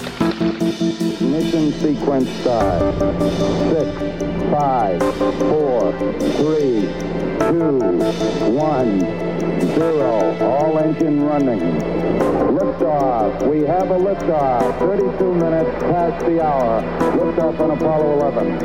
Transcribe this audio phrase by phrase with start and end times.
[0.00, 2.94] Ignition sequence start.
[3.70, 3.90] Six,
[4.52, 5.00] five,
[5.38, 5.92] four,
[6.38, 6.86] three,
[7.40, 7.78] two,
[8.54, 9.00] one,
[9.74, 10.36] zero.
[10.40, 11.58] All engine running.
[11.58, 13.48] Liftoff.
[13.48, 14.78] We have a liftoff.
[14.78, 16.82] 32 minutes past the hour.
[17.16, 18.58] Liftoff on Apollo 11.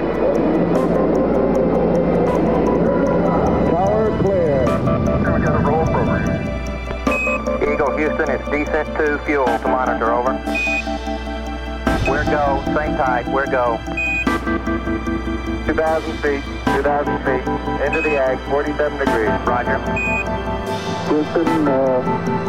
[3.72, 4.63] Tower clear.
[7.73, 10.73] Eagle Houston, it's descent to fuel to monitor, over.
[12.09, 13.78] We're go, same tide, we're go.
[15.67, 16.42] 2,000 feet,
[16.77, 17.44] 2,000 feet,
[17.84, 19.78] into the ag, 47 degrees, roger.
[21.08, 22.48] Houston, uh,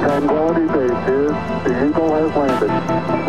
[0.00, 1.32] Tranquility Base is
[1.64, 2.70] the Eagle has landed.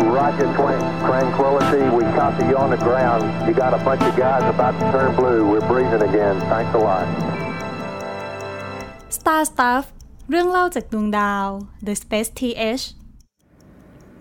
[0.06, 3.46] Roger, twin, tranquility, we copy you on the ground.
[3.46, 6.78] You got a bunch of guys about to turn blue, we're breathing again, thanks a
[6.78, 7.06] lot.
[9.08, 9.84] Star Stuff
[10.30, 11.48] เรื่องเล่าจากดวงดาว
[11.86, 12.84] The Space TH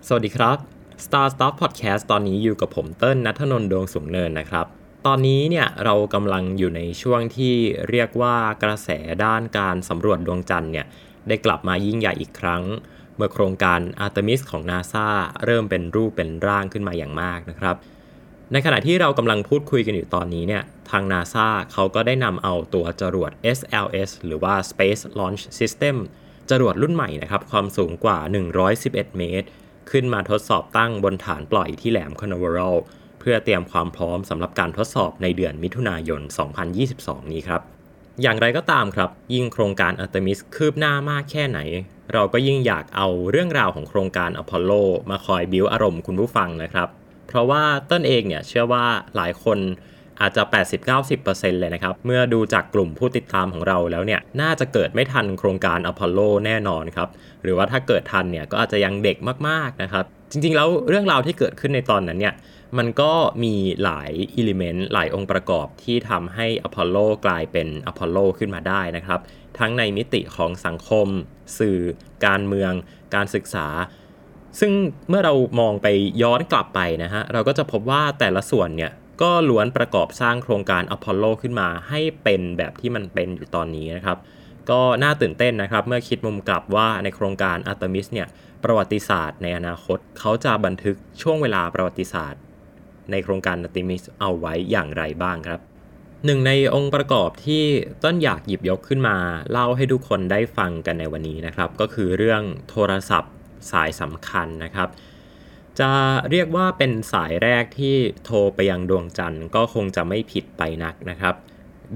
[0.09, 0.59] สวัสดีครับ
[1.05, 4.67] Star Stuff Podcast ตอนนี้อยู่กับผมเติ้ลนัทนนท์ดวงสูงเนินนะครับ
[5.07, 7.55] ตอนนี้เนี่ยเรากำลังอยู่ในช่วงที่
[7.91, 8.89] เรียกว่ากระแส
[9.25, 10.87] ด้านการสำรวจดวงจันทร์เนี่ย
[11.29, 12.63] ได้กลับมายิ่งใหญ่อีกครั้ง
[13.17, 15.07] เมื่อโครงการ Artemis ของ NASA
[15.45, 17.77] เริ่มเป็นรูปเป็นร่างขึ้นมาอย่างมากนะครับ
[18.53, 25.97] ในขณะที่เรากำลังพูดคุยกันอยู่ตอนนี้เนี่ยทาง NASA เขาก็ได้นำเอาตัวจรวด SLS หรือว่า Space Launch System
[26.51, 28.19] จรวดรุ่นใหม่นะครับความสูงกว่า
[28.69, 29.49] 111 เมตร
[29.91, 32.77] ขึ้นมาทดสอบตั้งบนฐานปล่อยที่แหลมค a นเว r ร l
[33.21, 36.21] เพื่อเตรียมความพร้อมสำหรับการทดสอบในเดือนมิถุนายน
[36.77, 37.63] 2022 นี้ครับ
[38.23, 41.59] อย่างไรก็ตามครับ ยิ่งโครงการ Artemis คืบหน้ามากแค่ไหน
[42.13, 44.73] เราก็ยิ่งอยากเอาเรื่องราวของโครงการอพอลโล
[45.11, 46.89] มาคอยบิวอารมณ์คุณผู้ฟังนะครับ
[47.27, 48.85] เพราะว่าต้นเองเนี่ยเชื่อว่า
[49.17, 49.59] หลายคน
[50.21, 50.43] อาจจะ
[51.03, 57.09] 80-90%เลยนะครับ เมื่อดูจากกลุ่มผู้ติดตามของเราแล้วเนี่ย น่าจะเกิดไม่ทันโครงการอพอลโลแน่นอนครับ
[57.43, 59.17] หรือว่าถ้าเกิดทันเนี่ยก็อาจจะยังเด็ก
[59.49, 62.35] มากๆนะครับ จริงๆ แล้วเรื่องราวที่เกิดขึ้นในตอนนั้นเนี่ย
[62.79, 63.13] มันก็
[63.45, 66.97] มีหลาย element หลายองค์ประกอบที่ทำให้อพอลโล
[67.27, 69.21] กลายเป็นอพอลโลขึ้นมาได้นะครับ
[69.59, 71.07] ทั้งในมิติของสังคม
[71.59, 71.79] สื่อ
[72.27, 72.73] การเมือง
[73.15, 73.67] การศึกษา
[74.61, 74.73] ซึ่ง
[75.09, 75.87] เมื่อเรามองไป
[76.23, 84.19] ย้อนกลับไปนะฮะเราก็จะพบว่าแต่ละส่วนเนี่ย ก็ล้วนประกอบสร้างโครงการอพอลโลขึ้นมาให้เป็นแบบที่มันเป็นอยู่ตอนนี้นะครับ
[84.71, 88.29] ก็น่าตื่นเต้นนะครับ เมื่อคิดมุมกลับว่าในโครงการอาร์ทิมิสเนี่ย
[88.65, 92.41] ประวัติศาสตร์ในอนาคต เขาจะบันทึกช่วงเวลาประวัติศาสตร์
[93.11, 95.61] ในโครงการอาร์ทิมิสเอาไว้อย่างไรบ้างครับ
[96.25, 97.65] หนึ่งในองค์ประกอบที่
[98.05, 99.17] ต้นอยากหยิบยกขึ้นมา
[99.51, 103.33] เล่าให้ทุกคนได้ฟังกันในวันนี้นะครับ ก็คือเรื่องโทรศัพท์
[103.71, 104.89] สายสำคัญนะครับ
[105.81, 105.93] จะ
[106.31, 111.35] เรียกว่าเป็นสายแรกที่โทรไปยังดวงจันทร์ก็คงจะไม่ผิดไปนักนะครับ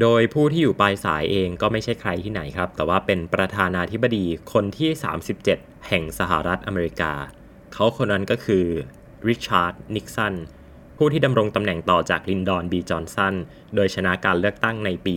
[0.00, 4.90] โดยผู้ที่อยู่ปลายสายเองก็ไม่ใช่ใครที่ไหนครับ แต่ว่าเป็นประธานาธิบดีคนที่
[5.38, 7.12] 37 แห่งสหรัฐอเมริกา
[7.72, 8.66] เขาคนนั้นก็คือ
[9.26, 10.34] ริชาร์ด นิกสัน
[10.96, 13.34] ผู้ที่ดำรงตำแหน่งต่อจากลินดอนบีจอห์นสัน
[13.74, 15.14] โดยชนะการเลือกตั้งในปี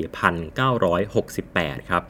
[0.93, 2.03] 1968 ครับ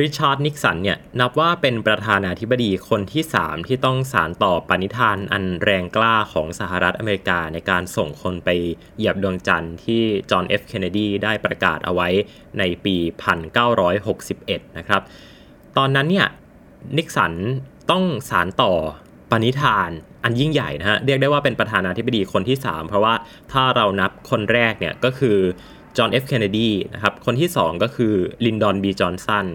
[0.00, 8.48] ริชาร์ดนิกสันเนี่ยนับว่าเป็นประธานาธิบดีคนที่ 3 ที่ต้องสานต่อปณิธานอันแรงกล้าของสหรัฐอเมริกาในการส่งคนไป
[8.96, 12.08] เหยียบดวงจันทร์ที่จอห์นเอฟเคนเนดีได้ประกาศเอาไว้
[12.58, 12.96] ในปี
[13.92, 15.02] 1961 นะครับ
[15.76, 16.26] ตอนนั้นเนี่ย
[16.96, 17.32] นิกสัน
[17.90, 18.72] ต้องสานต่อ
[19.30, 19.90] ปณิธาน
[20.24, 23.14] อันยิ่งใหญ่นะฮะเรียกได้ว่าเป็นประธานาธิบดีคนที่ 3 เพราะว่า
[23.52, 25.38] ถ้าเรานับคนแรกเนี่ยก็คือ
[25.96, 28.14] จอห์นเอฟเคนเนดีนะครับคนที่ 2 ก็คือ
[28.44, 29.46] ลินดอนบีจอห์นสัน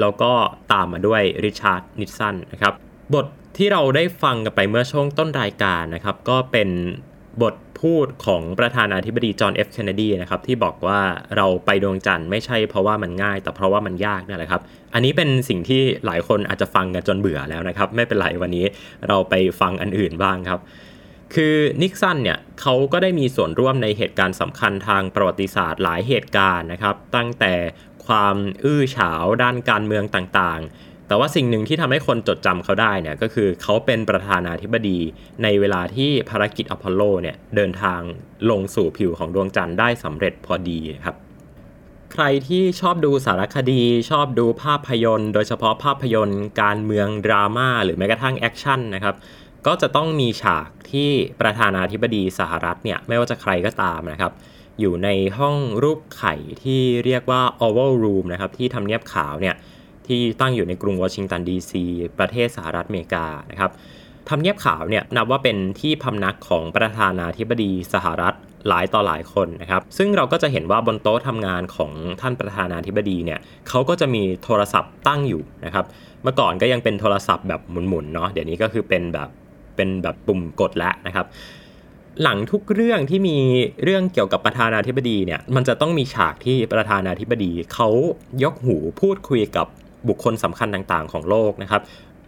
[0.00, 0.32] แล้วก็
[0.72, 2.72] ตามมาด้วยริชาร์ดนิกสันนะครับ
[3.14, 6.68] บทที่เราได้ฟังกันไปเมื่อช่วงต้นรายการนะครับ ก็เป็น
[7.42, 11.00] บทพูดของประธานาธิบดีจอห์นเอฟเคนเนดีนะครับที่บอกว่า
[11.36, 14.62] เราไปดวงจันทร์ไม่ใช่เพราะว่ามันง่าย แต่เพราะว่ามันยากนั่นแหละครับ
[14.94, 18.64] อันนี้เป็นสิ่งที่หลายคนอาจจะฟังกันจนเบื่อแล้วนะครับ ไม่เป็นไรวันนี้
[19.08, 20.60] เราไปฟังอันอื่นบ้างครับ
[21.34, 27.52] คือนิกสันเนี่ยเขาก็ได้มีส่วนร่วมในเหตุการณ์สำคัญทางประวัติศาสตร์หลายเหตุการณ์นะครับ ตั้งแต่
[28.06, 34.98] ความอื้อฉาวด้านการเมืองต่างๆ แต่ว่าสิ่งหนึ่งที่ทำให้คนจดจำเขาได้เนี่ยก็คือเขาเป็นประธานาธิบดี
[35.42, 38.00] ในเวลาที่ภารกิจอพอลโลเนี่ยเดินทาง
[38.50, 41.16] ลงสู่ผิวของดวงจันทร์ได้สำเร็จพอดีครับ
[42.12, 49.14] ใครที่ชอบดูสารคดี ชอบดูภาพยนตร์ โดยเฉพาะภาพยนตร์ การเมืองดราม่าหรือแม้กระทั่งแอคชั่นนะครับ
[49.66, 51.10] ก็จะต้องมีฉากที่
[51.40, 54.32] ประธานาธิบดีสหรัฐเนี่ยไม่ว่าจะใครก็ตามนะครับ
[54.80, 56.34] อยู่ในห้องรูปไข่
[56.64, 59.54] ที่เรียกว่า Oval Room นะครับที่ทำเนียบขาวเนี่ย
[60.06, 61.84] ที่ตั้งอยู่ในกรุงวอชิงตันดีซี
[62.18, 63.70] ประเทศสหรัฐอเมริกานะครับ
[64.28, 68.34] ทำเนียบขาวเนี่ยนับว่าเป็นที่พำนักของประธานาธิบดีสหรัฐ
[68.68, 73.38] หลายต่อหลายคนนะครับ ซึ่งเราก็จะเห็นว่าบนโต๊ะทำงานของท่านประธานาธิบดีเนี่ย
[73.68, 75.84] เขาก็จะมีโทรศัพท์ตั้งอยู่นะครับ
[76.22, 79.28] เมื่อก่อนก็ยังเป็นโทรศัพท์แบบหมุนๆเนาะเดี๋ยวนี้ก็คือเป็นแบบ
[79.76, 81.26] เป็นแบบปุ่มกดแล้วนะครับ
[82.22, 83.36] หลังทุกเรื่องที่มี
[83.84, 87.88] เรื่องเกี่ยวกับประธานาธิบดีเนี่ย มันจะต้องมีฉากที่ประธานาธิบดีเขา
[88.44, 89.66] ยกหูพูดคุยกับ
[90.08, 91.82] บุคคลสำคัญต่างๆ ของโลกนะครับ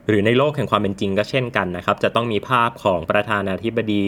[0.08, 4.04] หรือในโลกแห่งความเป็นจริงก็เช่นกันนะครับ จะต้องมีภาพของประธานาธิบดี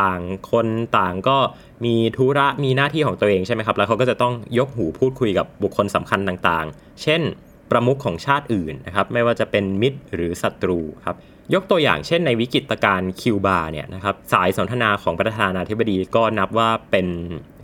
[0.00, 0.20] ต่าง
[0.50, 0.66] คน
[0.98, 1.36] ต่างก็
[1.84, 7.22] มีธุระมีหน้าที่ของตัวเองใช่ไหมครับ แล้วเขาก็จะต้องยกหูพูดคุยกับบุคคลสำคัญต่างๆ เช่น
[7.70, 11.16] ประมุขของชาติอื่นนะครับ ไม่ว่าจะเป็นมิตรหรือศัตรูครับ
[11.54, 17.06] ยกตัวอย่างเช่นในวิกฤตการคิวบาเนี่ยนะครับสายสนทนาของประธานาธิบดีก็นับว่าเป็น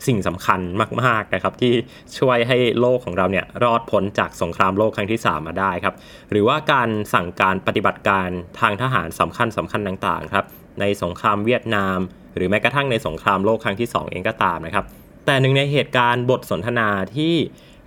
[0.06, 0.60] สิ่งสำคัญ
[1.02, 1.72] มากๆนะครับที่
[2.18, 5.94] ช่วยให้โลกของเราเนี่ยรอดพ้นจากสงครามโลกครั้งที่ 3 มาได้ครับ
[6.30, 8.28] หรือว่าการสั่งการปฏิบัติการ
[8.60, 10.44] ทางทหารสำคัญสำคัญต่างๆครับ
[10.80, 11.98] ในสงครามเวียดนาม
[12.36, 14.84] หรือแม้กระทั่งในสงครามโลกครั้งที่ 2 เองก็ตามนะครับ
[15.26, 17.34] แต่หนึ่งในเหตุการณ์บทสนทนาที่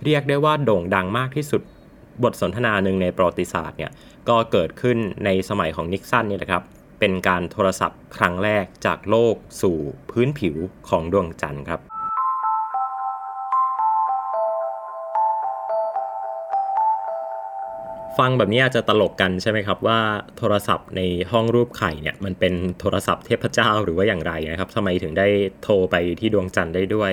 [0.04, 1.62] เรียกได้ว่าโด่งดังมากที่สุด
[2.22, 3.92] บทสนทนาหนึ่งในประวัติศาสตร์เนี่ย
[4.28, 6.62] ก็เกิดขึ้นในสมัยของนิกสันนี่แหละครับ
[7.00, 9.76] เป็นการโทรศัพท์ครั้งแรกจากโลกสู่
[10.10, 10.56] พื้นผิว
[10.88, 11.80] ของดวงจันทร์ครับ
[18.18, 20.00] ฟังแบบนี้อาจจะตลกกันใช่ไหมครับว่า
[20.38, 21.00] โทรศัพท์ใน
[21.32, 25.28] ห้องรูปไข่เนี่ยมันเป็นโทรศัพท์เทพเจ้าหรือว่าอย่างไรนะครับทำไมถึงได้
[25.62, 27.12] โทรไปที่ดวงจันทร์ได้ด้วย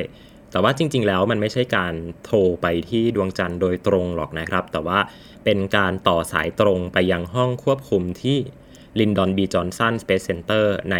[0.51, 1.93] แต่ว่าจริง ๆ แล้วมันไม่ใช่การ
[2.25, 4.99] โทรไปที่ดวงจันทร์โดยตรงหรอกนะครับ แต่ว่า
[5.45, 8.37] เป็นการต่อสายตรงไปยังห้องควบคุมที่
[8.99, 10.97] ลินดอนบีจอห์นสัน Space Center ใน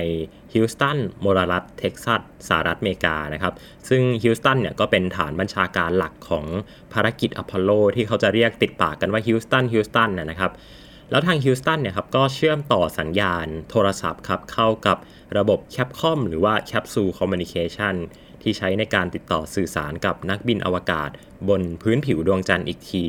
[0.53, 3.53] ฮิวสตันมลรัฐเท็กซัสสหรัฐอเมริกานะครับ
[3.89, 6.45] ซึ่งฮิวสตันเนี่ยก็เป็นฐานบัญชาการหลักของ
[6.93, 10.51] ภารกิจอพอลโลที่เขาจะเรียกติดปากกันว่าฮิวสตันฮิวสตันนะครับ
[11.11, 14.97] แล้วทางฮิวสตันเนี่ยครับก็เชื่อมต่อสัญญาณโทรศัพท์ครับเข้ากับ
[15.37, 17.95] ระบบ CAPCOM หรือว่า Capsule Communication
[18.43, 21.09] ที่ใช้ในการติดต่อสื่อสารกับนักบินอวกาศ
[21.49, 23.05] บนพื้นผิวดวงจันทร์อีกที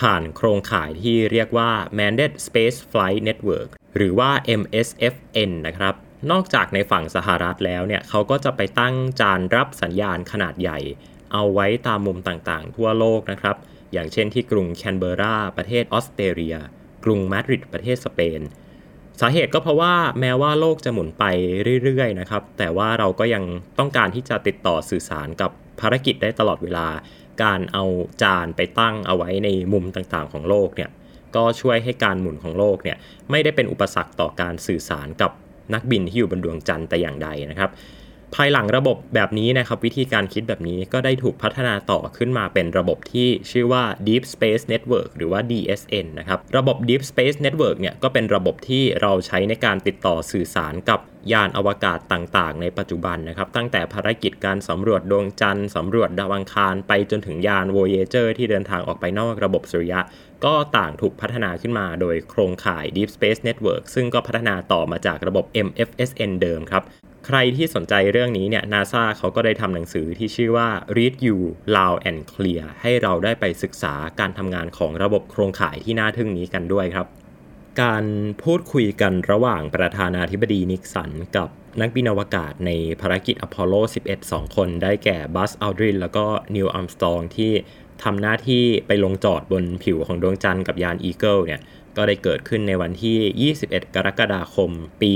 [0.00, 4.30] ผ่านโครงข่ายที่เรียกว่า Manned Space Flight Network หรือว่า
[4.60, 5.94] MSFN นะครับ
[6.30, 10.78] นอกจากในฝั่งสหรัฐแล้วเนี่ยเขาก็จะไปตั้งจานรับสัญญาณขนาดใหญ่
[11.32, 13.56] เอาไว้ตามมุมต่างๆ ทั่วโลกนะครับ
[13.92, 16.56] อย่างเช่นที่กรุงแคนเบราประเทศออสเตรเลีย
[17.04, 18.40] กรุงมาดริดประเทศสเปน
[19.20, 21.24] สาเหตุก็เพราะว่าแม้ว่าโลกจะหมุนไป
[21.82, 23.44] เรื่อยๆนะครับ แต่ว่าเราก็ยัง
[23.78, 26.86] ต้องการที่จะติดต่อสื่อสารกับภารกิจได้ตลอดเวลา
[27.42, 27.84] การเอา
[28.22, 30.90] จานไปตั้งเอาไว้ในมุมต่างๆของโลกเนี่ย
[31.36, 32.96] ก็ช่วยให้การหมุนของโลกเนี่ย
[33.30, 35.30] ไม่ได้เป็นอุปสรรคต่อการสื่อสารกับ
[35.74, 37.70] นักบินที่อยู่บนดวงจันทร์แต่อย่างใดนะครับ
[38.40, 51.00] ภายหลังระบบแบบนี้นะครับวิธีการคิดแบบนี้ก็ได้ถูกพัฒนาต่อขึ้นมาเป็นระบบที่ชื่อว่า Deep Space Network หรือว่า DSN นะครับระบบ Deep Space Network เนี่ยก็เป็นระบบที่เราใช้ในการติดต่อสื่อสารกับ
[51.32, 60.00] ยานอวกาศต่างๆ ในปัจจุบันนะครับตั้งแต่ภารกิจการสำรวจดวงจันทร์สำรวจดาวอังคาร ไปจนถึงยาน Voyager ที่เดินทางออกไปนอกระบบสุริยะ
[60.44, 66.82] ก็ต่างถูกพัฒนาขึ้นมาโดยโครงข่าย Deep Space Network ซึ่งก็พัฒนาต่อมาจากระบบ MFSN เดิมครับ
[67.26, 71.38] ใครที่สนใจเรื่องนี้เนี่ย NASA เขาก็ได้ทำหนังสือที่ชื่อว่า Read You
[71.76, 77.06] Loud and Clear ให้เราได้ไปศึกษาการทำงานของระบบโครงข่ายที่น่าทึ่งนี้กันด้วยครับ
[77.82, 78.04] การ
[78.42, 81.48] พูดคุยกันระหว่างประธานาธิบดีนิกสันกับ
[81.80, 82.70] นักบินอวกาศใน
[83.00, 83.74] ภารกิจอพอลโล
[84.08, 87.52] 11 2 คนได้แก่บัสอัลดรินแล้วก็นีลอาร์มสตรองที่
[88.02, 91.60] ทำหน้าที่ไปลงจอดบนผิวของดวงจันทร์กับยานอีเกิลเนี่ย
[91.96, 95.12] ก็ได้เกิดขึ้นในวันที่ 21 กรกฎาคม ปี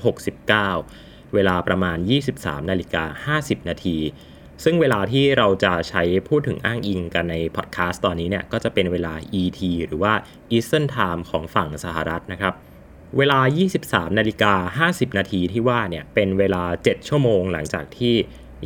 [0.00, 1.98] 1969 เวลาประมาณ
[2.34, 3.98] 23นาฬิกา50 นาที
[4.64, 10.14] ซึ่งเวลาที่เราจะใช้พูดถึงอ้างอิงกันในพอดแคสต์ตอนนี้เนี่ย ก็จะเป็นเวลา ET หรือว่า
[10.56, 12.54] Eastern Time ของฝั่งสหรัฐนะครับ
[13.18, 13.38] เวลา
[13.78, 18.14] 23นาฬิกา50 นาทีที่ว่าเนี่ย เป็นเวลา 7 ชั่วโมงหลังจากที่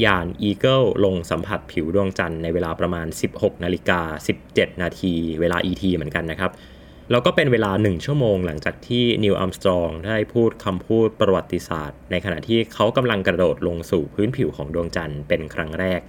[0.05, 4.01] ยาน Eagle ลงสัมผัสผิวดวงจันทร์ในเวลาประมาณ 16นาฬิกา
[4.43, 6.51] 17 นาทีเวลา ET เหมือนกันนะครับ
[7.11, 16.01] แล้วก็เป็นเวลา 1 ชั่วโมงหลังจากที่นิวอัมสตรองได้พูดคำพูดประวัติศาสตร์ ในขณะที่เขากำลังกระโดดลงสู่พื้นผิวของดวงจันทร์เป็นครั้งแรก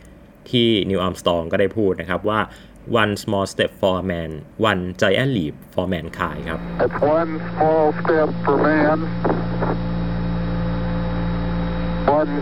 [0.50, 2.40] ที่นิวอัมสตรองก็ได้พูดนะครับว่า
[3.02, 4.32] one small step for man
[4.70, 8.98] one giant leap for mankind ครับ It's one small step for man,
[12.20, 12.34] one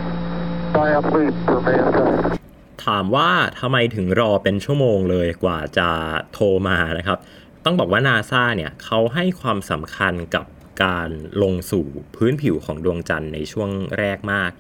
[2.86, 3.30] ถามว่า
[3.60, 5.90] ทำไมถึงรอเป็นชั่วโมงเลยกว่าจะ
[6.34, 7.18] โทรมานะครับ
[7.66, 10.46] ต้องบอกว่านาซาเนี่ยเขาให้ความสำคัญกับ
[10.84, 11.10] การ
[11.44, 14.52] ลงสู่พื้นผิวของดวงจันทร์ในช่วงแรกมาก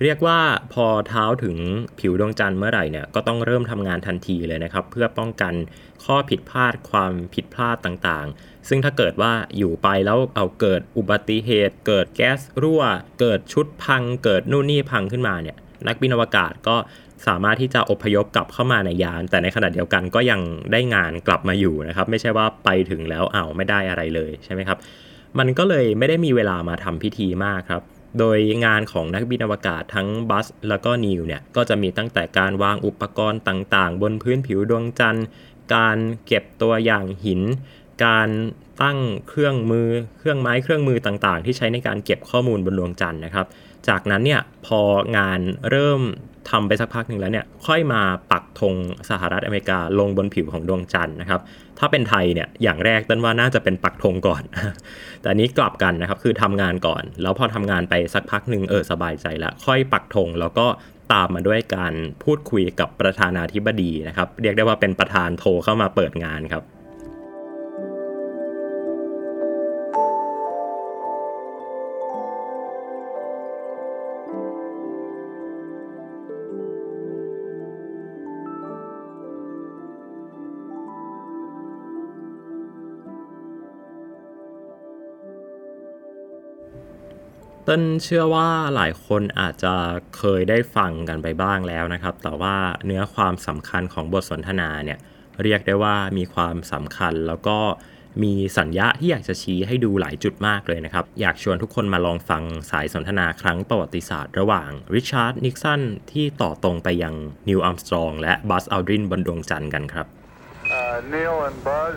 [0.00, 0.40] เรียกว่า
[0.72, 1.56] พอเท้าถึง
[1.98, 5.54] ผิวดวงจันทร์เมื่อไหร่เนี่ยก็ต้องเริ่มทำงานทันทีเลยนะครับ เพื่อป้องกัน
[6.04, 12.82] ข้อผิดพลาดความผิดพลาดต่างๆ ซึ่งถ้าเกิดว่าอยู่ไปแล้วเอาเกิดอุบัติเหตุ เกิดแก๊สรั่ว
[13.20, 15.56] เกิดชุดพัง เกิดนู่นนี่พังขึ้นมาเนี่ย
[15.86, 16.76] นักบินอวกาศก็
[17.26, 20.40] สามารถที่จะอพยพกลับเข้ามาในยาน แต่ในขณะเดียวกันก็ยัง
[20.72, 24.78] ได้งานกลับมาอยู่นะครับ ไม่ใช่ว่าไปถึงแล้วอ้าวไม่ได้อะไรเลยใช่ไหมครับ
[25.38, 27.82] มันก็เลยไม่ได้มีเวลามาทำพิธีมากครับ
[28.18, 35.26] โดยงานของนักบินอวกาศทั้งบัสแล้วก็นิวเนี่ยก็จะมีตั้งแต่การวางอุปกรณ์ต่างๆ บนพื้นผิวดวงจันทร์
[35.74, 37.40] การเก็บตัวอย่างหิน
[38.04, 38.28] การ
[38.82, 39.88] ตั้งเครื่องมือ
[40.18, 43.46] เครื่องไม้เครื่องมือต่างๆ ที่ใช้ในการเก็บข้อมูลบนดวงจันทร์นะครับ
[43.88, 44.80] จากนั้นเนี่ยพอ
[45.16, 46.00] งานเริ่ม
[46.50, 48.74] ทำไปสักพักหนึ่งแล้วเนี่ยค่อยมาปักธง
[49.10, 51.40] สหรัฐอเมริกาลงบนผิวของดวงจันทร์นะครับ
[51.78, 54.42] ถ้าเป็นไทยเนี่ยอย่างแรกต้นว่าน่าจะเป็นปักธงก่อน
[55.22, 60.66] แต่นี้กลับกันนะครับคือทำงานก่อน แล้วพอทำงานไปสักพักหนึ่งเออสบายใจละค่อยปักธงแล้วก็
[61.12, 66.62] ตามมาด้วยการพูดคุยกับประธานาธิบดีนะครับ เรียกได้ว่าเป็นประธานโทรเข้ามาเปิดงานครับ
[87.74, 89.74] ต้นเชื่อว่าหลายคนอาจจะ
[90.16, 94.98] เคยได้ฟังกันไปบ้างแล้วนะครับ แต่ว่าเนื้อความสำคัญของบทสนทนาเนี่ย
[95.42, 97.58] เรียกได้ว่ามีความสำคัญแล้วก็
[98.22, 107.14] มีสัญญาที่อยากจะชี้ให้ดูหลายจุดมากเลยนะครับ อยากชวนทุกคนมาลองฟังสายสนทนาครั้งประวัติศาสตร์ระหว่างริชาร์ดนิกสันที่ต่อตรงไปยัง
[107.48, 110.06] นิวอัมสตรองและบัสอัลดรินบนดวงจันทร์กันครับ
[110.72, 111.96] Uh, Neil and Buzz,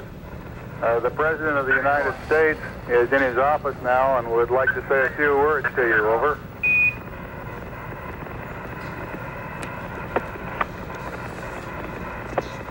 [0.82, 4.70] uh, the President of the United States is in his office now and would like
[4.70, 6.08] to say a few words to you.
[6.08, 6.40] Over.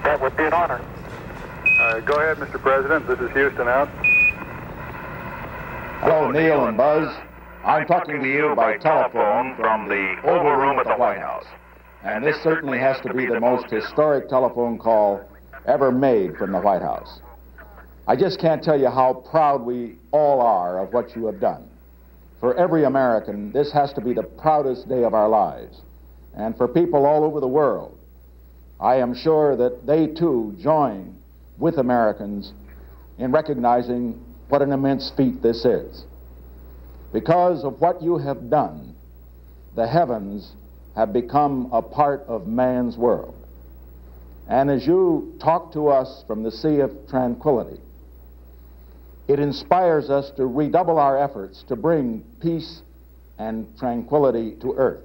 [0.05, 0.81] That would be an honor.
[1.81, 2.61] Uh, go ahead, Mr.
[2.61, 3.07] President.
[3.07, 3.89] This is Houston out.
[6.01, 7.09] Hello, Neil and Buzz.
[7.65, 11.47] I'm talking to you by telephone from the Oval Room at the White House.
[12.03, 15.27] And this certainly has to be the most historic telephone call
[15.67, 17.21] ever made from the White House.
[18.07, 21.69] I just can't tell you how proud we all are of what you have done.
[22.41, 25.81] For every American, this has to be the proudest day of our lives.
[26.35, 27.99] And for people all over the world,
[28.79, 31.17] I am sure that they too join
[31.59, 32.53] with Americans
[33.19, 36.05] in recognizing what an immense feat this is.
[37.13, 38.95] Because of what you have done,
[39.77, 40.53] the heavens
[40.95, 43.35] have become a part of man's world.
[44.49, 47.81] And as you talk to us from the Sea of Tranquility,
[49.27, 52.83] it inspires us to redouble our efforts to bring peace
[53.39, 55.05] and tranquility to earth.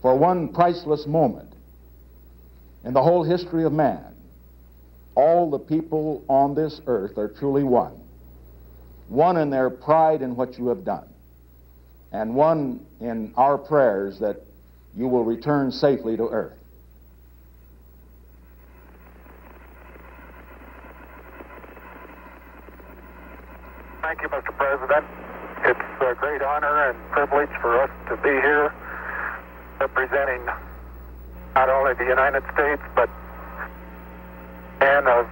[0.00, 1.52] For one priceless moment
[2.84, 4.14] in the whole history of man,
[5.14, 8.00] all the people on this earth are truly one.
[9.08, 11.08] One in their pride in what you have done,
[12.12, 14.36] and one in our prayers that
[14.96, 16.59] you will return safely to earth.
[24.20, 24.54] Thank you, Mr.
[24.54, 25.06] President.
[25.64, 28.70] It's a great honor and privilege for us to be here
[29.80, 30.44] representing
[31.54, 33.08] not only the United States, but
[34.78, 35.26] men of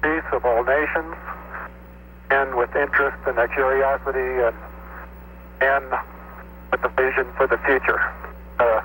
[0.00, 1.16] peace of all nations,
[2.30, 4.56] and with interest and a curiosity and,
[5.60, 5.90] and
[6.70, 7.98] with a vision for the future.
[8.60, 8.80] Uh,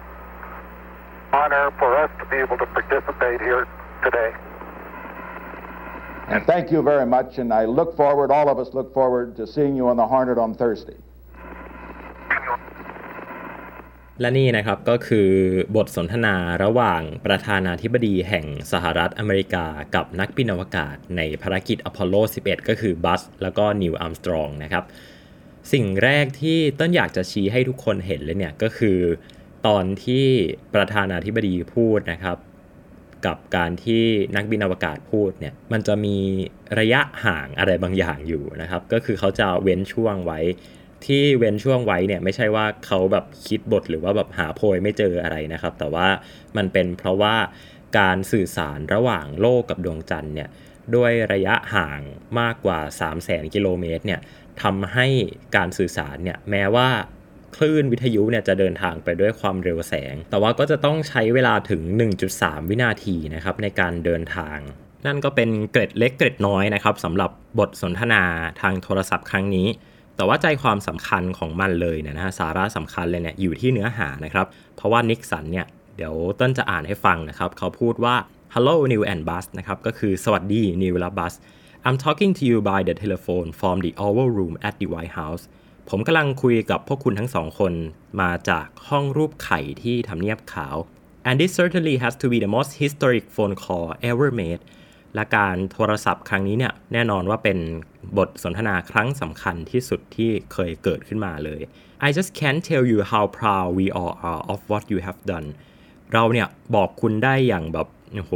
[1.33, 3.67] honor for us to be able to participate here
[4.03, 4.33] today.
[6.33, 9.43] And thank you very much, and I look forward, all of us look forward to
[9.45, 10.99] seeing you on the Hornet on Thursday.
[14.21, 15.29] และนี่นะครับก็คือ
[15.75, 24.83] บทสนทนาระหว่างประธานาธิบดีแห่งสหรัฐอเมริกากับนักบินอวกาศในภารกิจอพอลโล 11 ก็คือบัสแล้วก็นีลอาร์มสตรองนะครับ
[25.73, 28.97] สิ่งแรกที่ต้นอยากจะชี้ให้ทุกคนเห็นเลยเนี่ยก็คือ
[29.67, 30.25] ตอนที่
[30.75, 32.37] ประธานาธิบดีพูดนะครับ
[33.25, 34.03] กับการที่
[34.35, 36.17] นักบินอวกาศพูดเนี่ยมันจะมี
[36.79, 40.39] ระยะห่างอะไรบางอย่างอยู่นะครับ ก็คือเขาจะเว้นช่วงไว้
[41.05, 46.07] ที่เว้นช่วงไว้เนี่ยไม่ใช่ว่าเขาแบบคิดบทหรือว่าแบบหาโพยไม่เจออะไรนะครับ แต่ว่า
[46.57, 47.35] มันเป็นเพราะว่า
[47.99, 50.49] การสื่อสารระหว่างโลกกับดวงจันทร์เนี่ย
[50.95, 51.99] ด้วยระยะห่าง
[52.39, 54.21] มากกว่า 3 0 0 0 0 0 กิโลเมตรเนี่ย
[54.61, 55.07] ทำให้
[55.55, 56.89] การสื่อสารเนี่ยแม้ว่า
[57.55, 61.81] คลื่นวิทยุเนี่ยจะเดินทางไปด้วยความเร็วแสง แต่ว่าก็จะต้องใช้เวลาถึง
[62.27, 64.57] 1.3 วินาทีนะครับในการเดินทาง
[65.05, 68.23] นั่นก็เป็นเกร็ดเล็กเกร็ดน้อยนะครับสำหรับบทสนทนา
[68.61, 69.67] ทางโทรศัพท์ครั้งนี้
[70.15, 75.65] แต่ว่าใจความสำคัญของมันเลยเนี่ยนะฮะสาระสำคัญเลยเนี่ยอยู่ที่เนื้อหานะครับ เพราะว่านิกสันเนี่ย
[75.97, 78.15] เดี๋ยวต้นจะอ่านให้ฟังนะครับ เขาพูดว่า
[78.53, 81.33] hello Neil and Buzz นะครับ ก็คือสวัสดี Neil และ Buzz
[81.85, 85.43] I'm talking to you by the telephone from the Oval Room at the White House
[85.89, 87.73] ผมกำลังคุยกับพวกคุณทั้งสองคน
[88.21, 90.75] มาจากห้องรูปไข่ที่ทำเนียบขาว
[91.27, 94.61] and this certainly has to be the most historic phone call ever made
[95.15, 97.57] และการโทรศัพท์ครั้งนี้เนี่ยแน่นอนว่าเป็น
[98.17, 101.61] บทสนทนาครั้งสำคัญที่สุดที่เคยเกิดขึ้นมาเลย
[102.07, 105.47] I just can't tell you how proud we all are of what you have done
[106.13, 108.33] เราเนี่ยบอกคุณได้อย่างแบบโห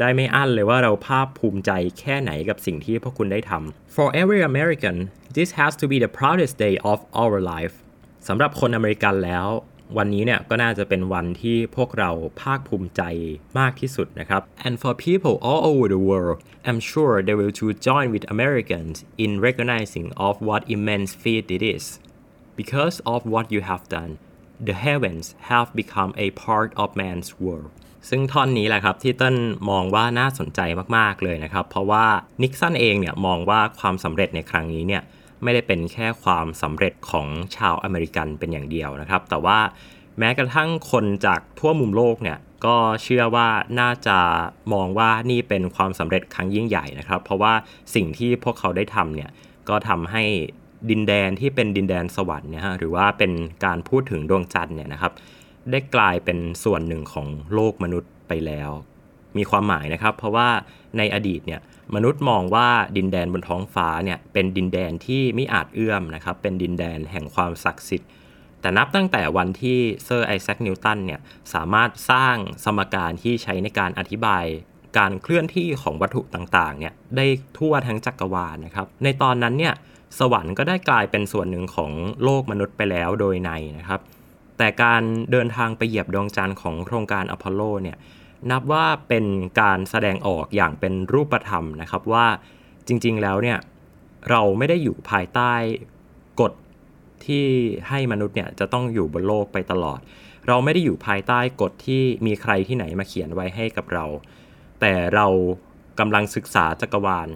[0.00, 4.96] ได้ไม่อั้นเลยว่าเราภาคภูมิใจแค่ไหนกับสิ่งที่พวกคุณได้ทำ For every American
[5.36, 7.74] this has to be the proudest day of our life
[8.28, 9.46] สำหรับคนอเมริกันแล้ว
[9.98, 12.10] วันนี้เนี่ยก็น่าจะเป็นวันที่พวกเรา
[12.42, 13.02] ภาคภูมิใจ
[13.58, 18.96] มากที่สุดนะครับ and for people all over the world I'm sure they will to join with Americans
[19.24, 21.84] in recognizing of what immense feat it is
[22.60, 24.12] because of what you have done
[24.68, 27.70] the heavens have become a part of man's world
[28.08, 29.34] ซึ่งท่อนนี้แหละครับที่ต้น
[29.70, 30.60] มองว่าน่าสนใจ
[30.96, 32.04] มากๆเลยนะครับ เพราะว่า
[32.42, 35.02] นิกสันเองเนี่ยมองว่าความสำเร็จในครั้งนี้เนี่ย
[35.42, 39.58] ไม่ได้เป็นแค่ความสำเร็จของชาวอเมริกันเป็นอย่างเดียวนะครับ แต่ว่า
[40.18, 43.48] แม้กระทั่งคนจากทั่วมุมโลกเนี่ยก็เชื่อว่า
[43.80, 44.18] น่าจะ
[44.72, 47.52] มองว่านี่เป็นความสำเร็จครั้งยิ่งใหญ่นะครับ เพราะว่า
[47.94, 49.30] สิ่งที่พวกเขาได้ทำเนี่ย
[49.68, 50.24] ก็ทำให้
[50.90, 53.32] ดินแดนที่เป็นดินแดนสวรรค์เนี่ยฮะหรือว่าเป็น
[53.64, 55.12] การพูดถึงดวงจันทร์เนี่ยนะครับ
[55.70, 58.70] ได้กลายเป็นส่วนหนึ่งของโลกมนุษย์ไปแล้ว
[59.36, 60.48] มีความหมายนะครับ เพราะว่า
[60.98, 61.60] ในอดีตเนี่ย
[61.94, 68.10] มนุษย์มองว่าดินแดนบนท้องฟ้าเนี่ยเป็นดินแดนที่ไม่อาจเอื้อมนะครับ เป็นดินแดนแห่งความศักดิ์สิทธิ์
[68.60, 71.20] แต่นับตั้งแต่วันที่เซอร์ไอแซคนิวตันเนี่ย
[71.54, 74.44] สามารถสร้างสมการที่ใช้ในการอธิบาย
[74.98, 77.26] การเคลื่อนที่ของวัตถุต่างๆเนี่ยได้
[77.58, 79.74] ทั่วทั้งจักรวาลนะครับ ในตอนนั้นเนี่ย
[80.18, 81.92] สวรรค์ก็ได้กลายเป็นส่วนหนึ่งของ
[82.24, 84.00] โลกมนุษย์ไปแล้วโดยนัยนะครับ
[84.58, 87.96] แต่การเดินทางไปเหยียบดวงจันทร์ของโครงการอพอลโลเนี่ย
[88.50, 89.24] นับว่าเป็น
[89.60, 92.26] การแสดงออกอย่างเป็นรูปธรรมนะครับว่า
[92.86, 93.58] จริงๆแล้วเนี่ย
[94.30, 95.52] เราไม่ได้อยู่ภายใต้
[96.40, 96.52] กฎ
[97.26, 97.44] ที่
[97.88, 100.00] ให้มนุษย์เนี่ยจะต้องอยู่บนโลกไปตลอด
[100.48, 104.04] เราไม่ได้อยู่ภายใต้กฎที่มีใครที่ไหนมาเขียนไว้ให้กับเรา
[104.80, 105.26] แต่เรา
[105.98, 107.28] กำลังศึกษาจักรวาล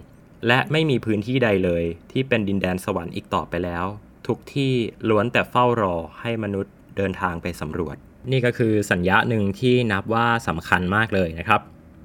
[0.47, 3.85] และไม่มีพื้นที่ใดเลย ที่เป็นดินแดนสวรรค์อีกต่อไปแล้ว
[4.27, 4.73] ทุกที่
[5.09, 7.95] ล้วนแต่เฝ้ารอให้มนุษย์เดินทางไปสำรวจ
[8.31, 11.61] นี่ก็คือสัญญาหนึ่งที่นับว่าสำคัญมากเลยนะครับ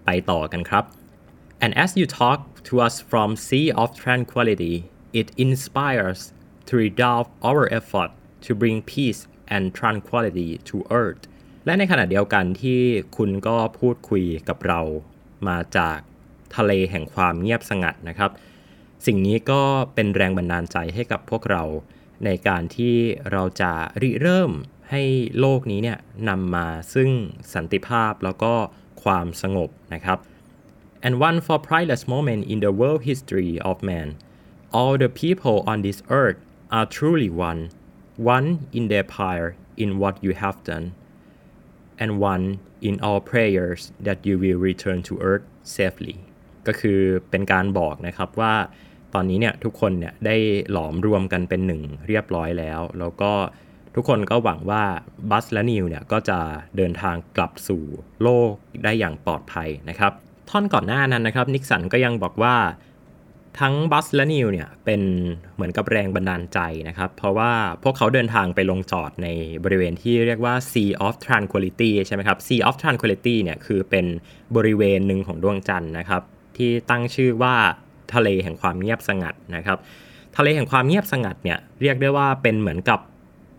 [0.07, 0.85] ไปต่อกันครับ
[1.65, 4.75] and as you talk to us from sea of tranquility
[5.21, 6.21] it inspires
[6.67, 8.11] to redouble our effort
[8.45, 9.21] to bring peace
[9.55, 11.23] and tranquility to earth
[11.67, 12.81] และในขณะเดียวกันที่
[13.17, 14.81] คุณก็พูดคุยกับเรา
[15.49, 15.99] มาจาก
[16.57, 18.31] ทะเลแห่งความเงียบสงัดนะครับ
[19.07, 19.63] สิ่งนี้ก็
[19.95, 21.63] เป็นแรงบันดาลใจให้กับพวกเรา
[22.25, 22.97] ในการที่
[23.33, 24.53] เราจะริเริ่ม
[24.91, 25.03] ให้
[25.41, 27.11] โลกนี้เนี่ยนำมาซึ่ง
[27.55, 28.55] สันติภาพแล้วก็
[29.03, 30.19] ความสงบนะครับ
[31.07, 34.09] and one for priceless moment in the world history of man
[34.77, 36.39] all the people on this earth
[36.77, 37.61] are truly one
[38.35, 39.47] one in their power
[39.83, 40.87] in what you have done
[42.03, 42.45] and one
[42.89, 45.45] in all prayers that you will return to earth
[45.79, 46.17] safely
[46.67, 46.99] ก็คือ
[47.31, 48.55] เป็นการบอกนะครับว่า
[49.15, 50.37] ตอนนี้เนี่ยทุกคนเนี่ยได้
[50.73, 53.33] หลอมรวมกันเป็นหนึ่งเรียบร้อยแล้ว แล้วก็
[53.95, 54.83] ทุกคนก็หวังว่า
[55.31, 56.39] บัสและนิวเนี่ยก็จะ
[56.77, 57.83] เดินทางกลับสู่
[58.23, 58.53] โลก
[58.85, 60.13] ได้อย่างปลอดภัยนะครับ
[60.51, 62.57] ท่อนก่อนหน้านั้นนะครับนิกสันก็ยังบอกว่า
[63.61, 65.03] ทั้งบัสและนิวเนี่ยเป็น
[65.55, 69.29] เหมือนกับแรงบันดาลใจนะครับ เพราะว่าพวกเขาเดินทางไปลงจอดใน
[69.65, 74.07] บริเวณที่เรียกว่า Sea of Tranquility ใช่ไหมครับ Sea of Tranquility เนี่ยคือเป็น
[74.57, 76.23] บริเวณหนึ่งของดวงจันทร์นะครับ
[76.59, 77.55] ที่ตั้งชื่อว่า
[78.15, 79.79] ทะเลแห่งความเงียบสงัดนะครับ
[80.37, 83.01] ทะเลแห่งความเงียบสงัดเนี่ยเรียกได้ว่าเป็นเหมือนกับ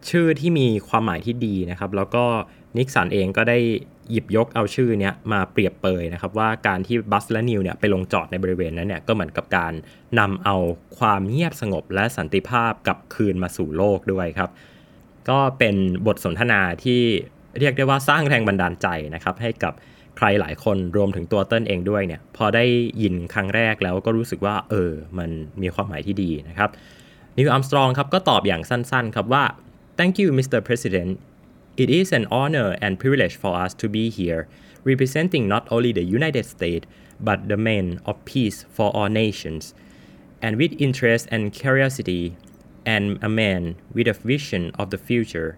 [0.10, 2.26] ชื่อที่มีความหมายที่ดีนะครับ แล้วก็
[2.78, 3.60] นิกสันเองก็ได้
[4.12, 9.74] หยิบยกเอาชื่อเนี้ยมาเปรียบเปยนะครับ ว่าการที่บัสและนิวเนี่ยไปลงจอดในบริเวณนั้นเนี่ยก็เหมือนกับการ
[10.20, 10.56] นำเอา
[10.98, 14.50] ความเงียบสงบและสันติภาพกลับคืนมาสู่โลกด้วยครับ
[15.30, 15.76] ก็เป็น
[16.08, 17.02] บทสนทนาที่
[17.60, 19.74] เรียกได้ว่าสร้างแรงบันดาลใจนะครับ ให้กับ
[20.18, 22.66] ใครหลายคนรวมถึงตัวเติ้ลเองด้วยเนี่ยพอได้
[23.02, 25.30] ยินครั้งแรกแล้วก็รู้สึกว่า เออ มัน
[25.62, 26.70] มีความหมายที่ดีนะครับ
[27.38, 29.44] นิวอัมสตรองครับก็ตอบอย่างสั้นๆครับว่า
[29.98, 30.60] thank you Mr.
[30.68, 31.12] President
[31.76, 34.48] It is an honor and privilege for us to be here,
[34.84, 36.86] representing not only the United States,
[37.20, 39.74] but the men of peace for all nations.
[40.40, 42.38] And with interest and curiosity,
[42.86, 45.58] and a man with a vision of the future,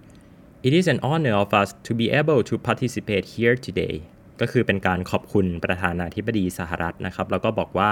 [0.63, 4.03] it is an honor of us to be able to participate here today.
[4.41, 7.91] ก็คือเป็นการขอบคุณประธานาธิบดีสหรัฐนะครับ แล้วก็บอกว่า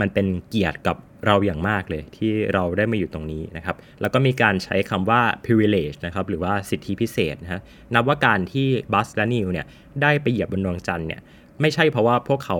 [0.00, 7.60] มันเป็นเกียรติกับเราอย่างมากเลยที่เราได้มาอยู่ตรงนี้นะครับ แล้วก็มีการใช้คำว่า privilege นะครับหรือว่าสิทธิพิเศษนะฮะ
[7.94, 9.66] นับว่าการที่บัสและนิวเนี่ย
[10.02, 11.20] ได้ไปเหยียบบนดวงจันทร์เนี่ย
[11.60, 12.58] ไม่ใช่เพราะว่าพวกเขา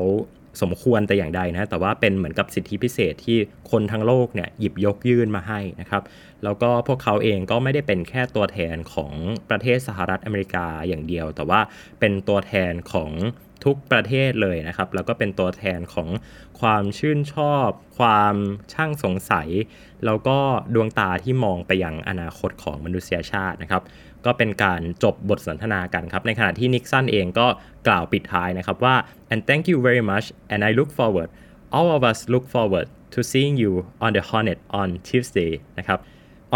[0.61, 3.39] สมควรแต่อย่างใดนะ แต่ว่าเป็นเหมือนกับสิทธิพิเศษที่
[3.71, 6.03] คนทั้งโลกเนี่ยหยิบยกยื่นมาให้นะครับ
[6.45, 9.13] แล้วก็พวกเขาเองก็ไม่ได้เป็นแค่ตัวแทนของ
[9.51, 11.61] ประเทศสหรัฐอเมริกาอย่างเดียว แต่ว่า
[12.01, 13.11] เป็นตัวแทนของ
[13.65, 16.09] ทุกประเทศเลยนะครับ แล้วก็เป็นตัวแทนของ
[16.61, 18.37] ความชื่นชอบ ความ
[18.73, 19.49] ช่างสงสัย
[20.05, 20.39] แล้วก็
[20.75, 23.83] ดวงตาที่มองไปยังอนาคตของมนุษยชาตินะครับ
[24.27, 27.47] ก็เป็นการจบบทสนทนากันครับ ในขณะที่นิกสันเองก็
[27.87, 28.97] กล่าวปิดท้ายนะครับว่า
[29.33, 31.29] and thank you very much and I look forward
[31.77, 33.73] all of us look forward to seeing you
[34.05, 35.99] on the Hornet on Tuesday นะครับ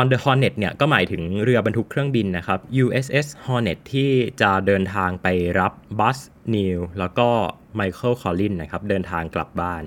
[0.01, 5.27] on the Hornet เนี่ยก็หมายถึงเรือบรรทุกเครื่องบินนะครับ USS Hornet ที่จะเดินทางไป
[5.61, 6.19] รับบัส
[6.55, 7.29] นิวแล้วก็
[7.75, 9.83] ไมเคิลคอลลินนะครับ เดินทางกลับบ้าน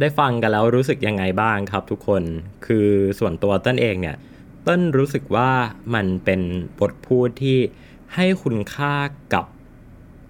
[0.00, 2.22] ได้ฟังกันแล้วรู้สึกยังไงบ้างครับทุกคน
[2.66, 4.16] คือส่วนตัวเต้นเองเนี่ย
[4.64, 5.50] เต้นรู้สึกว่า
[5.94, 6.40] มันเป็น
[6.78, 7.58] บทพูดที่
[8.14, 8.94] ให้คุณค่า
[9.34, 9.46] กับ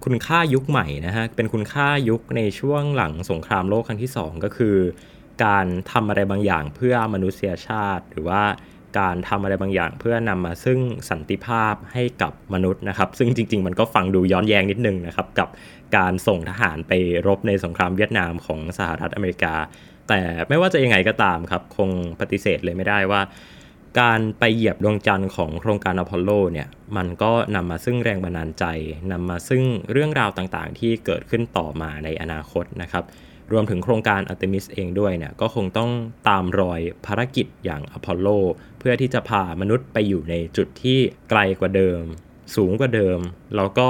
[0.05, 4.77] คุณค่ายุคใหม่นะฮะ เป็นคุณค่ายุคในช่วงหลังสงครามโลกครั้งที่ 2 ก็คือ
[5.45, 8.43] การทำอะไรบางอย่างเพื่อมนุษยชาติ หรือว่า
[8.99, 10.79] การทำอะไรบางอย่างเพื่อนำมาซึ่ง
[11.11, 15.49] สันติภาพให้กับมนุษย์นะครับ ซึ่งจริง ๆ มันก็ฟังดูย้อนแย้งนิดนึงนะครับ กับ
[15.97, 16.93] การส่งทหารไป
[17.27, 19.55] รบในสงครามเวียดนามของสหรัฐอเมริกา
[20.09, 23.21] แต่ไม่ว่าจะยังไงก็ตามครับ คงปฏิเสธเลยไม่ได้ว่า
[24.01, 28.65] การไปเหยียบดวงจันทร์ของโครงการอพอลโลเนี่ยมันก็นำมาซึ่งแรงบันดาลใจ
[29.13, 33.05] นำมาซึ่งเรื่องราวต่างๆ ที่เกิดขึ้นต่อมาในอนาคตนะครับ
[33.53, 35.91] รวมถึงโครงการอาร์เทมิสเองด้วยเนี่ยก็คงต้อง
[36.29, 38.29] ตามรอยภารกิจอย่างอพอลโล
[38.79, 40.99] เพื่อที่จะพามนุษย์ไปอยู่ในจุดที่
[41.31, 42.03] ไกลกว่าเดิม
[42.57, 43.19] สูงกว่าเดิม
[43.57, 43.89] แล้วก็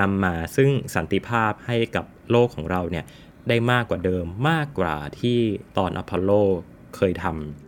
[0.00, 3.04] นำมาซึ่งสันติภาพให้กับโลกของเราเนี่ย
[3.48, 5.38] ได้มากกว่าเดิมมากกว่าที่
[5.78, 6.30] ตอนอพอลโล
[6.96, 7.63] เคยทำ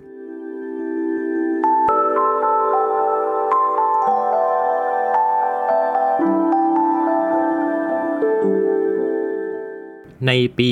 [10.27, 10.71] ในปี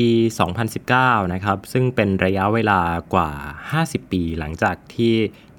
[0.66, 2.80] 2019 นะครับ ซึ่งเป็นระยะเวลา
[3.14, 3.30] กว่า
[3.72, 5.14] 50 ปีหลังจากที่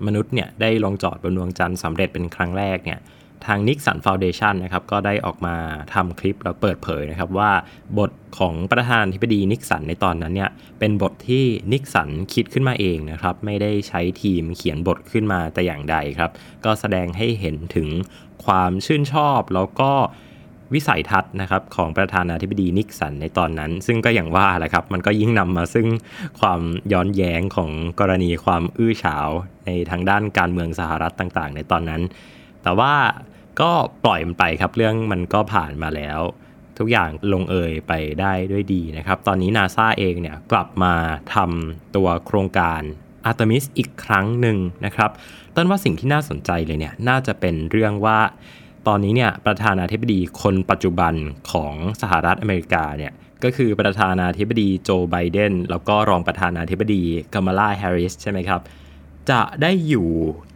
[0.05, 2.99] มนุษย์เนี่ยได้ลงจอดบนดวงจันทร์สำเร็จเป็นครั้งแรกเนี่ย
[3.45, 5.55] ทางนิกสันฟ u n เดชันนะครับ ก็ได้ออกมา
[5.93, 7.51] ทำคลิปแล้วเปิดเผยนะครับว่า
[7.97, 16.31] บทของประธานาธิบดีนิกสันในตอนนั้นเนี่ย เป็นบทที่นิกสันคิดขึ้นมาเองนะครับ ไม่ได้ใช้ทีมเขียนบทขึ้นมาแต่อย่างใดครับ
[16.65, 17.89] ก็แสดงให้เห็นถึง
[18.45, 19.91] ความชื่นชอบแล้วก็
[20.73, 25.87] วิสัยทัศน์นะครับของประธานาธิบดีนิกสันในตอนนั้น ซึ่งก็อย่างว่าแหละครับ มันก็ยิ่งนำมาซึ่ง
[26.39, 26.61] ความ
[26.93, 29.27] ย้อนแย้งของกรณีความอื้อฉาว
[29.65, 32.01] ในทางด้านการเมืองสหรัฐต่างๆ ในตอนนั้น
[32.63, 32.93] แต่ว่า
[33.61, 33.71] ก็
[34.03, 36.19] ปล่อยมันไปครับเรื่องมันก็ผ่านมาแล้ว
[36.77, 40.93] ทุกอย่างลงเอยไปได้ด้วยดีนะครับ ตอนนี้นาซาเองเนี่ยกลับมา
[41.35, 42.81] ทำตัวโครงการ
[43.25, 45.11] อาร์ตมิสอีกครั้งหนึ่งนะครับ
[45.55, 48.19] ต้นว่าสิ่งที่น่าสนใจเลยเนี่ยน่าจะเป็นเรื่องว่า
[48.87, 51.13] ตอนนี้เนี่ยประธานาธิบดีคนปัจจุบัน
[51.51, 58.61] ของสหรัฐอเมริกาเนี่ยก็คือประธานาธิบดีโจไบเดนแล้วก็รองประธานาธิบดีกัม a ลาแฮร์ริสใช่ไหมครับ
[59.31, 60.09] จะได้อยู่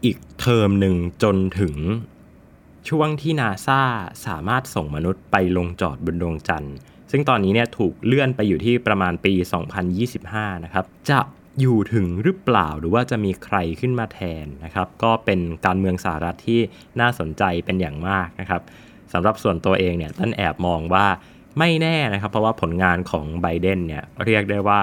[0.03, 1.75] อีกเทอมหนึ่งจนถึง
[2.89, 3.81] ช่วงที่นาซา
[4.25, 6.75] สามารถส่งมนุษย์ไปลงจอดบนดวงจันทร์
[7.11, 9.33] ซึ่งตอนนี้เนี่ยถูกเลื่อนไปอยู่ที่ประมาณปี
[9.99, 11.19] 2025 นะครับ จะ
[11.59, 16.59] อยู่ถึงหรือเปล่าหรือว่าจะมีใครขึ้นมาแทนนะครับ ก็เป็นการเมืองสหรัฐที่
[16.99, 18.61] น่าสนใจเป็นอย่างมากนะครับ
[19.13, 21.05] สำหรับส่วนตัวเองเนี่ยต้นแอบมองว่า
[21.59, 24.81] ไม่แน่นะครับ เพราะว่าผลงานของไบเดนเนี่ยเรียกได้ว่า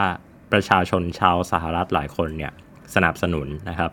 [0.52, 2.52] ประชาชนชาวสหรัฐหลายคนเนี่ย
[2.94, 3.90] สนับสนุนนะครับ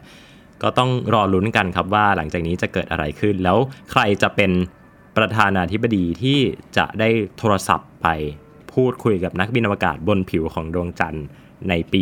[0.62, 3.58] ก็ต้องรอลุ้นกันครับว่าหลังจากนี้จะเกิดอะไรขึ้น แล้ว
[3.92, 4.52] ใครจะเป็น
[5.18, 6.40] ประธานาธิบดีที่
[6.78, 8.08] จะได้โทรศัพท์ไป
[8.74, 11.26] พูดคุยกับนักบินอวกาศบนผิวของดวงจันทร์
[11.70, 11.96] ในป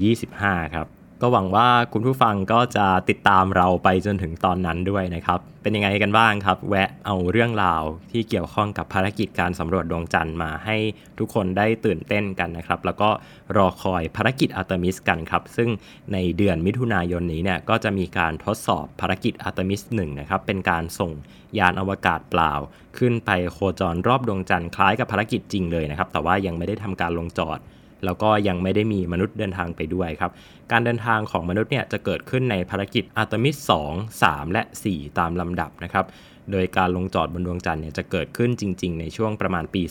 [0.00, 0.88] 2025 ครับ
[1.22, 10.76] ก็หวังว่าคุณผู้ฟังก็จะติดตามเราไปจนถึงตอนนั้นด้วยนะครับ เป็นยังไงกันบ้างครับ แวะเอาเรื่องราวที่เกี่ยวข้องกับภารกิจการสำรวจดวงจันทร์มาให้
[11.18, 13.10] ทุกคนได้ตื่นเต้นกันนะครับ แล้วก็
[13.56, 15.68] รอคอยภารกิจอาร์เทมิสกันครับ ซึ่ง
[16.12, 21.12] ในเดือนมิถุนายนนี้เนี่ยก็จะมีการทดสอบภารกิจอาร์เทมิส1นะครับ เป็นการส่ง
[21.58, 22.52] ยานอวกาศเปล่า
[22.98, 27.60] ขึ้นไปโคจรรอบดวงจันทร์คล้ายกับภารกิจจริงเลยนะครับ แต่ว่ายังไม่ได้ทำการลงจอด
[28.04, 30.30] แล้วก็ยังไม่ได้มีมนุษย์เดินทางไปด้วยครับ
[30.72, 36.04] การเดินทางของมนุษย์เนี่ยจะเกิดขึ้นในภารกิจอาร์เทมิส 2 3 และ 4 ตามลำดับนะครับ
[36.52, 39.82] โดยการลงจอดบนดวงจันทร์เนี่ยจะเกิดขึ้นจริง ๆ ในช่วงประมาณปี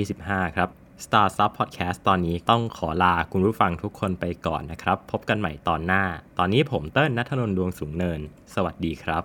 [0.00, 0.68] 2025 ครับ
[1.04, 6.02] Star Sub Podcast ตอนนี้ต้องขอลาคุณผู้ฟังทุกคนไปก่อนนะครับ พบกันใหม่ตอนหน้า
[6.38, 8.20] ตอนนี้ผมเติ้ลนัทนนท์ดวงสูงเนิน
[8.54, 9.22] สวัสดีครับ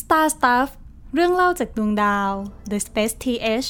[0.00, 0.68] Star Stuff
[1.14, 2.30] เรื่องเล่าจากดวงดาว
[2.70, 3.68] The Space TH